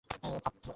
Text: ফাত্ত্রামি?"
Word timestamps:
ফাত্ত্রামি?" 0.09 0.39